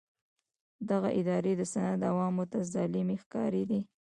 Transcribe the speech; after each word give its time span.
دغه 0.89 1.09
ادارې 1.19 1.53
د 1.57 1.61
سند 1.73 2.01
عوامو 2.09 2.43
ته 2.51 2.59
ظالمې 2.73 3.15
ښکارېدې. 3.23 3.81